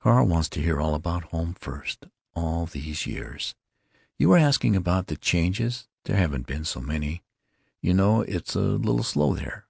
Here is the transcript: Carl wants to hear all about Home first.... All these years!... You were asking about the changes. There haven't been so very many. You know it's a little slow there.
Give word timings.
Carl 0.00 0.26
wants 0.26 0.50
to 0.50 0.60
hear 0.60 0.78
all 0.82 0.94
about 0.94 1.22
Home 1.32 1.54
first.... 1.54 2.04
All 2.34 2.66
these 2.66 3.06
years!... 3.06 3.54
You 4.18 4.28
were 4.28 4.36
asking 4.36 4.76
about 4.76 5.06
the 5.06 5.16
changes. 5.16 5.88
There 6.04 6.18
haven't 6.18 6.46
been 6.46 6.66
so 6.66 6.80
very 6.80 6.88
many. 6.92 7.22
You 7.80 7.94
know 7.94 8.20
it's 8.20 8.54
a 8.54 8.60
little 8.60 9.02
slow 9.02 9.32
there. 9.34 9.64